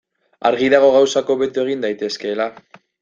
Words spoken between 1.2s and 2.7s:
hobeto egin daitezkeela.